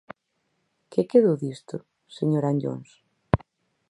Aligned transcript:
¿Que 0.91 1.01
quedou 1.11 1.35
disto, 1.43 1.75
señor 2.17 2.43
Anllóns? 2.45 2.89